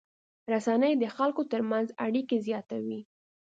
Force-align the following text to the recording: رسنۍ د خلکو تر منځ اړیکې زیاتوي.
رسنۍ 0.51 0.93
د 0.99 1.05
خلکو 1.15 1.41
تر 1.51 1.61
منځ 1.71 1.87
اړیکې 2.05 2.37
زیاتوي. 2.47 2.99